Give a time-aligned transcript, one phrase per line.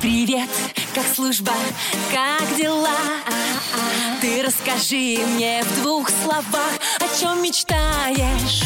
[0.00, 0.48] Привет,
[0.94, 1.52] как служба,
[2.12, 2.94] как дела?
[4.20, 8.62] Ты расскажи мне в двух словах, о чем мечтаешь,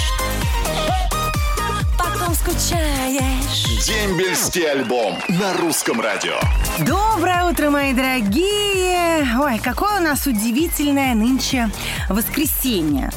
[1.97, 3.65] потом скучаешь.
[3.87, 6.39] Дембельский альбом на русском радио.
[6.81, 9.27] Доброе утро, мои дорогие!
[9.41, 11.71] Ой, какое у нас удивительное нынче
[12.11, 13.11] воскресенье.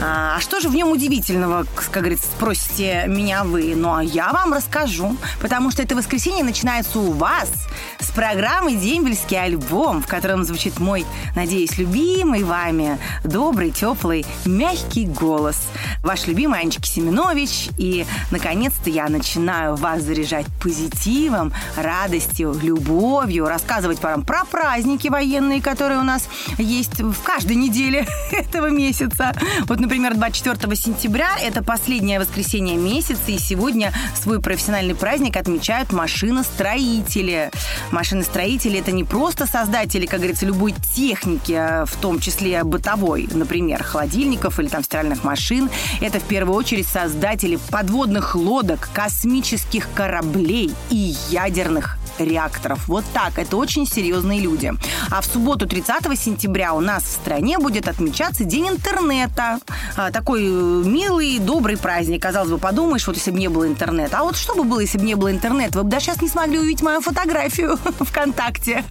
[0.00, 3.74] А что же в нем удивительного, как говорится, спросите меня вы?
[3.74, 7.50] Ну, а я вам расскажу, потому что это воскресенье начинается у вас
[7.98, 15.66] с программы «Дембельский альбом», в котором звучит мой, надеюсь, любимый вами добрый, теплый, мягкий голос.
[16.02, 17.70] Ваш любимый Анечка Семенович.
[17.78, 26.00] И, наконец-то, я начинаю вас заряжать позитивом, радостью, любовью, рассказывать вам про праздники военные, которые
[26.00, 26.28] у нас
[26.58, 29.34] есть в каждой неделе этого месяца.
[29.66, 37.52] Вот, например, 24 сентября– это последнее воскресенье месяца, и сегодня свой профессиональный праздник отмечают машиностроители.
[37.92, 43.84] Машиностроители– это не просто создатели, как говорится, любой техники, а в том числе бытовой, например,
[43.84, 45.70] холодильников или там стиральных машин.
[46.00, 52.88] Это в первую очередь создатели подводных лодок, космических кораблей и ядерных реакторов.
[52.88, 53.38] Вот так.
[53.38, 54.72] Это очень серьезные люди.
[55.10, 59.58] А в субботу 30 сентября у нас в стране будет отмечаться День интернета.
[59.96, 62.22] А, такой э, милый, добрый праздник.
[62.22, 64.18] Казалось бы, подумаешь, вот если бы не было интернета.
[64.18, 65.78] А вот что бы было, если бы не было интернета?
[65.78, 68.84] Вы бы даже сейчас не смогли увидеть мою фотографию ВКонтакте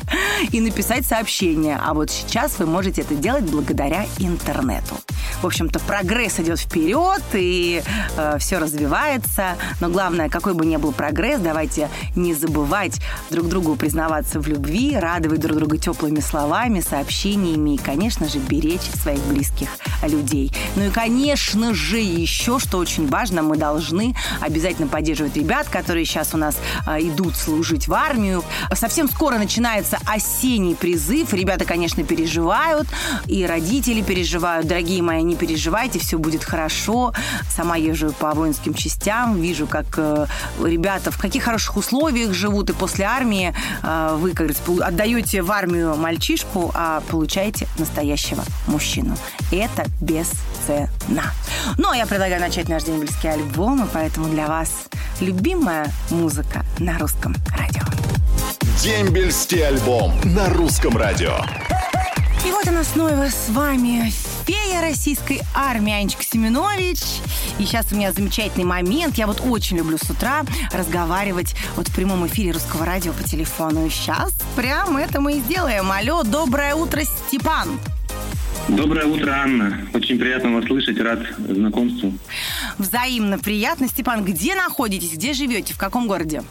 [0.50, 1.78] и написать сообщение.
[1.82, 4.96] А вот сейчас вы можете это делать благодаря интернету.
[5.42, 7.82] В общем-то, прогресс идет вперед, и
[8.16, 9.56] э, все развивается.
[9.80, 12.69] Но главное, какой бы ни был прогресс, давайте не забывать
[13.30, 18.82] друг другу признаваться в любви, радовать друг друга теплыми словами, сообщениями и, конечно же, беречь
[19.02, 19.68] своих близких
[20.02, 20.52] людей.
[20.76, 26.34] Ну и, конечно же, еще, что очень важно, мы должны обязательно поддерживать ребят, которые сейчас
[26.34, 28.44] у нас э, идут служить в армию.
[28.74, 31.32] Совсем скоро начинается осенний призыв.
[31.32, 32.86] Ребята, конечно, переживают,
[33.26, 34.66] и родители переживают.
[34.66, 37.12] Дорогие мои, не переживайте, все будет хорошо.
[37.54, 40.26] Сама езжу по воинским частям, вижу, как э,
[40.62, 45.50] ребята в каких хороших условиях живут, и после армии э, вы, как говорится, отдаете в
[45.50, 49.16] армию мальчишку, а получаете настоящего мужчину.
[49.50, 51.32] Это бесценно.
[51.78, 54.70] Ну, а я предлагаю начать наш дембельский альбом, и поэтому для вас
[55.20, 57.82] любимая музыка на русском радио.
[58.82, 61.36] Дембельский альбом на русском радио.
[62.46, 64.10] И вот она снова с вами,
[64.50, 66.98] фея российской армии Анечка Семенович.
[67.60, 69.16] И сейчас у меня замечательный момент.
[69.16, 73.86] Я вот очень люблю с утра разговаривать вот в прямом эфире русского радио по телефону.
[73.86, 75.92] И сейчас прям это мы и сделаем.
[75.92, 77.78] Алло, доброе утро, Степан.
[78.68, 79.86] Доброе утро, Анна.
[79.94, 82.12] Очень приятно вас слышать, рад знакомству.
[82.76, 83.86] Взаимно приятно.
[83.86, 86.42] Степан, где находитесь, где живете, в каком городе?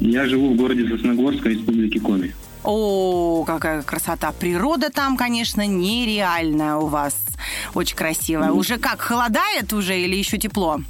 [0.00, 2.34] Я живу в городе Сосногорск, Республики Коми.
[2.64, 4.32] О, какая красота.
[4.32, 7.16] Природа там, конечно, нереальная у вас.
[7.74, 8.50] Очень красивая.
[8.50, 10.80] Уже как, холодает уже или еще тепло?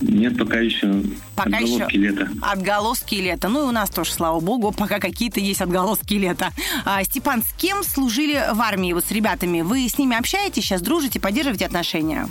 [0.00, 1.02] Нет, пока еще
[1.34, 2.28] Пока отголоски еще лета.
[2.40, 3.48] Отголоски лета.
[3.48, 6.52] Ну и у нас тоже, слава богу, пока какие-то есть отголоски лета.
[6.84, 9.62] А, Степан, с кем служили в армии, вот с ребятами?
[9.62, 12.28] Вы с ними общаетесь, сейчас дружите, поддерживаете отношения?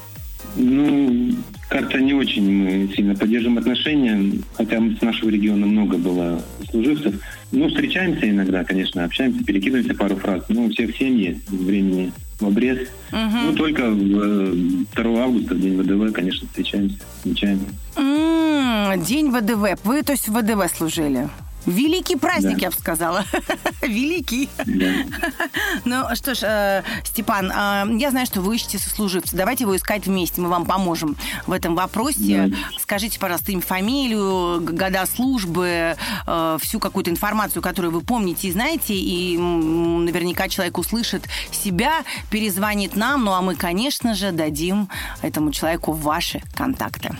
[0.55, 1.35] Ну,
[1.69, 7.15] как-то не очень мы сильно поддерживаем отношения, хотя с нашего региона много было служивцев.
[7.51, 10.43] Ну, встречаемся иногда, конечно, общаемся, перекидываемся пару фраз.
[10.49, 12.87] Ну, у всех семьи, времени в обрез.
[13.11, 14.53] Ну, только в, э,
[14.95, 17.59] 2 августа, в день ВДВ, конечно, встречаемся, отмечаем.
[17.95, 19.77] М, День ВДВ.
[19.83, 21.27] Вы, то есть, в ВДВ служили?
[21.67, 22.61] Великий праздник, Да.
[22.65, 23.25] я бы сказала.
[23.81, 24.49] Великий.
[24.65, 24.93] Да.
[25.85, 29.35] Ну что ж, э, Степан, э, я знаю, что вы ищете сослуживца.
[29.35, 32.47] Давайте его искать вместе, мы вам поможем в этом вопросе.
[32.47, 32.57] Да.
[32.79, 35.95] Скажите, пожалуйста, им фамилию, года службы,
[36.25, 42.95] э, всю какую-то информацию, которую вы помните и знаете, и наверняка человек услышит себя, перезвонит
[42.95, 44.89] нам, ну а мы, конечно же, дадим
[45.21, 47.11] этому человеку ваши контакты.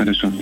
[0.00, 0.32] Хорошо.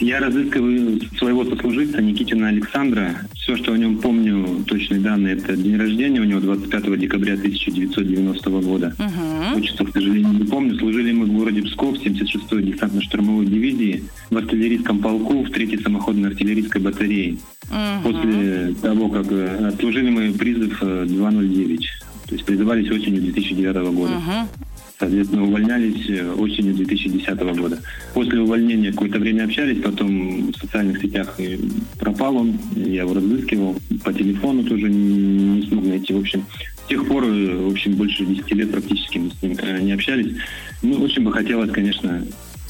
[0.00, 3.14] Я разыскиваю своего сослуживца Никитина Александра.
[3.34, 8.50] Все, что о нем помню, точные данные, это день рождения у него 25 декабря 1990
[8.50, 8.96] года.
[9.54, 10.76] Отчество, к сожалению, не помню.
[10.80, 16.80] Служили мы в городе Псков, 76-й десантно-штурмовой дивизии, в артиллерийском полку, в 3-й самоходной артиллерийской
[16.80, 17.36] батарее.
[18.02, 21.88] После того, как э, отслужили мы призыв э, 209.
[22.26, 24.14] То есть призывались осенью 2009 года.
[24.98, 27.80] Соответственно, увольнялись э, осенью 2010 года.
[28.14, 31.34] После увольнения какое-то время общались, потом в социальных сетях
[31.98, 35.14] пропал он, я его разыскивал, по телефону тоже не,
[35.60, 36.12] не смог найти.
[36.14, 36.44] В общем,
[36.84, 39.92] с тех пор, э, в общем, больше 10 лет практически мы с ним э, не
[39.92, 40.36] общались.
[40.82, 42.24] Ну, очень бы хотелось, конечно,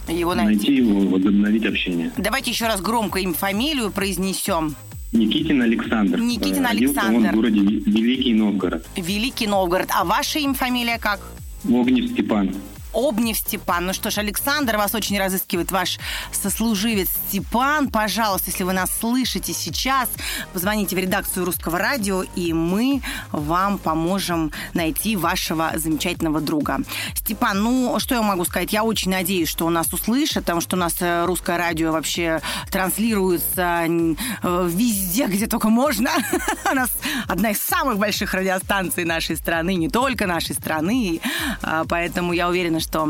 [0.09, 0.75] Его найти найти.
[0.77, 2.11] его, возобновить общение.
[2.17, 4.77] Давайте еще раз громко им фамилию произнесем.
[5.13, 6.19] Никитин Александр.
[6.21, 7.33] Никитин Э, родился он Александр.
[7.33, 8.87] в городе Великий Новгород.
[8.97, 9.89] Великий Новгород.
[9.95, 11.21] А ваша им фамилия как?
[11.69, 12.51] Огнев Степан.
[12.95, 13.87] Обнев Степан.
[13.87, 15.99] Ну что ж, Александр, вас очень разыскивает ваш
[16.33, 17.89] сослуживец Степан.
[17.89, 20.09] Пожалуйста, если вы нас слышите сейчас,
[20.53, 23.03] позвоните в редакцию Русского радио, и мы
[23.33, 26.81] вам поможем найти вашего замечательного друга.
[27.15, 28.73] Степан, ну, что я могу сказать?
[28.73, 32.41] Я очень надеюсь, что нас услышат, потому что у нас э, Русское радио вообще
[32.71, 36.11] транслируется э, везде, где только можно.
[36.71, 36.91] У нас
[37.29, 41.21] одна из самых больших радиостанций нашей страны, не только нашей страны.
[41.63, 43.09] А, Поэтому я уверена, что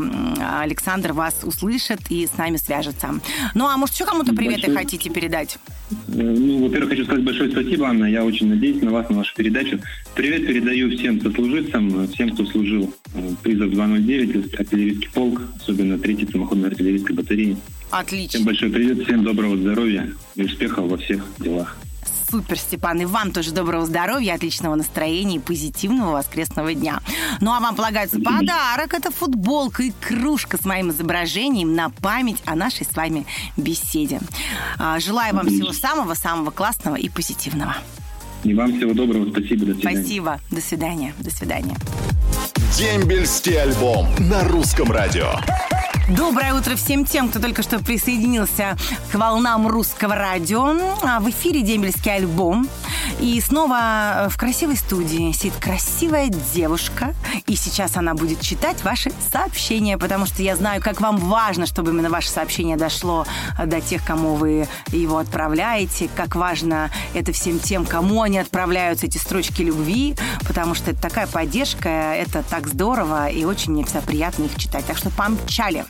[0.61, 3.19] Александр вас услышит и с нами свяжется.
[3.53, 4.77] Ну, а может, еще кому-то приветы Большое.
[4.77, 5.59] хотите передать?
[6.07, 8.05] Ну, во-первых, хочу сказать большое спасибо, Анна.
[8.05, 9.79] Я очень надеюсь на вас, на вашу передачу.
[10.15, 16.69] Привет передаю всем сослуживцам, всем, кто служил э, призов 209, артиллерийский полк, особенно 3-й самоходной
[16.69, 17.57] артиллерийской батареи.
[17.91, 18.29] Отлично.
[18.29, 21.77] Всем большой привет, всем доброго здоровья и успехов во всех делах.
[22.29, 22.99] Супер, Степан.
[23.01, 26.99] И вам тоже доброго здоровья, отличного настроения и позитивного воскресного дня.
[27.41, 28.93] Ну, а вам полагается подарок.
[28.93, 33.25] Это футболка и кружка с моим изображением на память о нашей с вами
[33.57, 34.19] беседе.
[34.77, 37.75] А, Желаю вам всего самого-самого классного и позитивного.
[38.43, 39.97] И вам всего доброго, спасибо, до свидания.
[39.97, 40.39] Спасибо.
[40.51, 41.13] До свидания.
[41.19, 41.77] До свидания.
[42.77, 45.31] Дембельский альбом на русском радио.
[46.09, 48.77] Доброе утро всем тем, кто только что присоединился
[49.11, 50.77] к волнам русского радио.
[51.03, 52.69] А, В эфире дембельский альбом.
[53.19, 57.13] И снова э, в красивой студии сидит красивая девушка.
[57.47, 61.91] И сейчас она будет читать ваши сообщения, потому что я знаю, как вам важно, чтобы
[61.91, 63.25] именно ваше сообщение дошло
[63.57, 69.05] э, до тех, кому вы его отправляете, как важно это всем тем, кому они отправляются,
[69.05, 70.15] эти строчки любви,
[70.47, 74.85] потому что это такая поддержка, это так здорово, и очень всегда приятно их читать.
[74.85, 75.85] Так что помчали.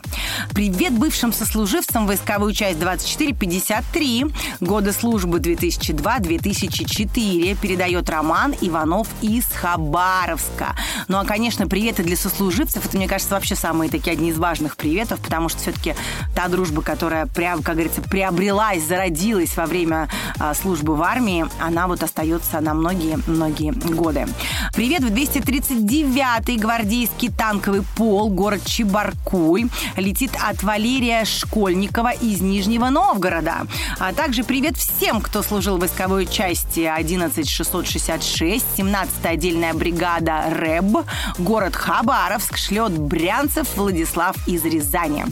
[0.54, 4.28] Привет бывшим сослуживцам войсковую часть 2453,
[4.62, 10.76] годы службы 2002-2004, передает Роман Иванов из Хабаровска.
[11.08, 14.78] Ну, а, конечно, приветы для сослуживцев, это, мне кажется, вообще самые такие одни из важных
[14.78, 15.96] приветов, потому что все-таки
[16.36, 20.08] та дружба, которая, прям, как говорится, приобрелась, зародилась во время
[20.40, 24.28] а, службы в армии, она вот остается на многие-многие годы.
[24.74, 29.70] Привет в 239-й гвардейский танковый пол, город Чебаркуль.
[29.96, 33.68] Летит от Валерия Школьникова из Нижнего Новгорода.
[34.00, 41.06] А также привет всем, кто служил в войсковой части 11666, 17-я отдельная бригада РЭБ,
[41.38, 45.26] город Хабаровск, шлет Брянцев Владислав из Рязани.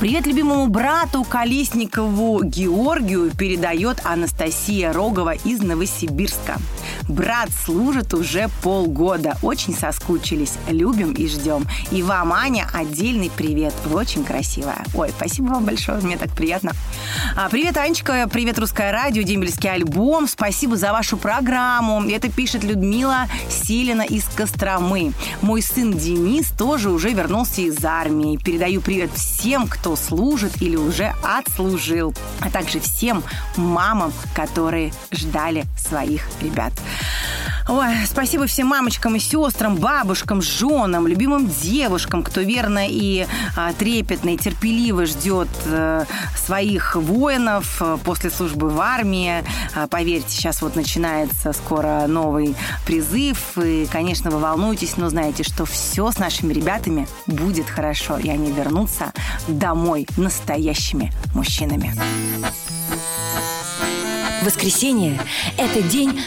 [0.00, 6.58] Привет любимому брату Колесникову Георгию передает Анастасия Рогова из Новосибирска.
[7.08, 9.36] Брат служит уже полгода.
[9.42, 10.54] Очень соскучились.
[10.68, 11.66] Любим и ждем.
[11.90, 13.74] И вам, Аня, отдельный привет.
[13.84, 14.84] Вы очень красивая.
[14.94, 15.98] Ой, спасибо вам большое.
[16.00, 16.72] Мне так приятно.
[17.36, 18.28] А, привет, Анечка.
[18.32, 20.26] Привет, Русское радио, Дембельский альбом.
[20.26, 22.02] Спасибо за вашу программу.
[22.08, 25.12] Это пишет Людмила Селина из Костромы.
[25.42, 28.38] Мой сын Денис тоже уже вернулся из армии.
[28.38, 33.22] Передаю привет всем, кто служит или уже отслужил, а также всем
[33.56, 36.72] мамам, которые ждали своих ребят.
[37.66, 43.26] Ой, спасибо всем мамочкам и сестрам, бабушкам, женам, любимым девушкам, кто верно и
[43.56, 46.04] а, трепетно и терпеливо ждет э,
[46.36, 49.42] своих воинов э, после службы в армии.
[49.74, 52.54] А, поверьте, сейчас вот начинается скоро новый
[52.84, 58.28] призыв, и, конечно, вы волнуетесь, но знаете, что все с нашими ребятами будет хорошо, и
[58.28, 59.14] они вернутся
[59.48, 61.94] домой настоящими мужчинами.
[64.44, 65.18] Воскресенье–
[65.56, 66.20] это день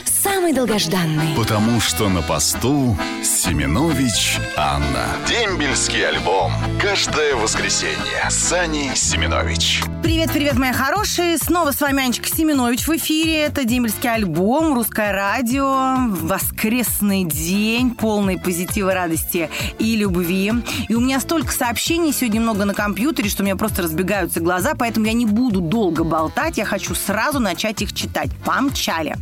[0.48, 1.36] самый долгожданный.
[1.36, 5.06] Потому что на посту Семенович Анна.
[5.28, 6.54] Дембельский альбом.
[6.82, 8.30] Каждое воскресенье.
[8.30, 9.84] Сани Семенович.
[10.04, 11.38] Привет, привет, мои хорошие.
[11.38, 13.42] Снова с вами Анечка Семенович в эфире.
[13.42, 15.96] Это дембельский альбом, русское радио.
[16.22, 19.50] Воскресный день, полный позитива, радости
[19.80, 20.54] и любви.
[20.88, 24.76] И у меня столько сообщений сегодня много на компьютере, что у меня просто разбегаются глаза,
[24.76, 26.58] поэтому я не буду долго болтать.
[26.58, 28.30] Я хочу сразу начать их читать.
[28.46, 29.16] Помчали.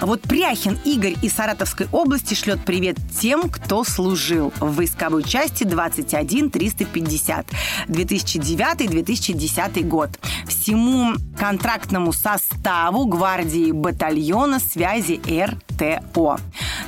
[0.00, 0.22] Вот
[0.56, 7.46] Пряхин Игорь из Саратовской области шлет привет тем, кто служил в войсковой части 21 350
[7.88, 10.08] 2009-2010 год.
[10.48, 16.38] Всему контрактному составу гвардии батальона связи РТО.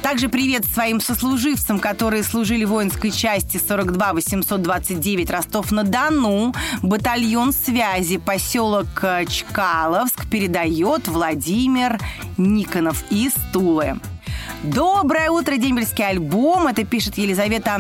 [0.02, 6.54] Также привет своим сослуживцам, которые служили в воинской части 42 829 Ростов-на-Дону.
[6.82, 8.86] Батальон связи поселок
[9.28, 11.98] Чкаловск передает Владимир
[12.36, 13.98] Никонов из Тулы.
[14.64, 16.66] Доброе утро, дембельский альбом.
[16.66, 17.78] Это пишет Елизавета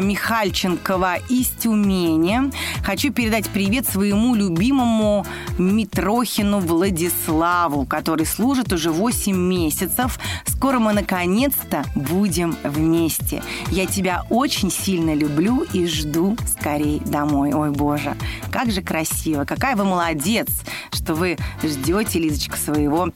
[0.00, 2.50] Михальченкова из Тюмени.
[2.82, 5.26] Хочу передать привет своему любимому
[5.58, 10.18] Митрохину Владиславу, который служит уже 8 месяцев.
[10.46, 13.42] Скоро мы наконец-то будем вместе.
[13.70, 17.52] Я тебя очень сильно люблю и жду скорей домой.
[17.52, 18.16] Ой, боже,
[18.50, 19.44] как же красиво.
[19.44, 20.48] Какая вы молодец,
[20.90, 23.10] что вы ждете, Лизочка, своего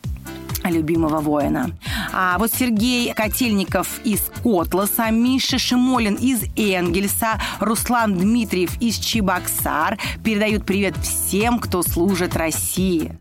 [0.65, 1.71] любимого воина.
[2.13, 10.65] А вот Сергей Котельников из Котласа, Миша Шимолин из Энгельса, Руслан Дмитриев из Чебоксар передают
[10.65, 13.19] привет всем, кто служит России.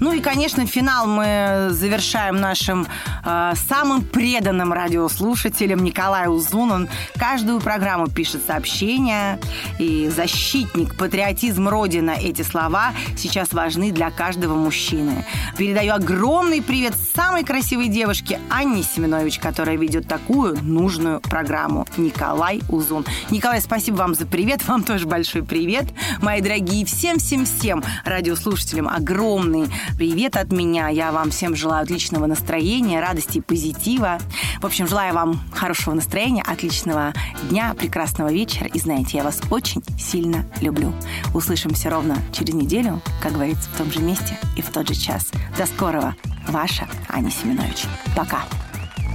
[0.00, 2.86] Ну и, конечно, финал мы завершаем нашим
[3.24, 6.72] э, самым преданным радиослушателем Николай Узун.
[6.72, 9.38] Он каждую программу пишет сообщения.
[9.78, 15.24] И защитник, патриотизм Родина, эти слова сейчас важны для каждого мужчины.
[15.56, 21.86] Передаю огромный привет самой красивой девушке Анне Семенович, которая ведет такую нужную программу.
[21.96, 23.04] Николай Узун.
[23.30, 24.58] Николай, спасибо вам за привет.
[24.68, 25.86] Вам тоже большой привет.
[26.20, 30.88] Мои дорогие, всем-всем-всем радиослушателям огромный привет от меня.
[30.88, 34.18] Я вам всем желаю отличного настроения, радости и позитива.
[34.60, 37.12] В общем, желаю вам хорошего настроения, отличного
[37.48, 38.66] дня, прекрасного вечера.
[38.66, 40.92] И знаете, я вас очень сильно люблю.
[41.34, 45.28] Услышимся ровно через неделю, как говорится, в том же месте и в тот же час.
[45.56, 46.14] До скорого.
[46.48, 47.84] Ваша Аня Семенович.
[48.16, 48.42] Пока.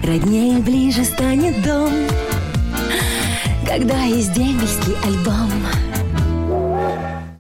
[0.04, 1.92] Роднее ближе станет дом,
[3.66, 5.50] когда есть дембельский альбом.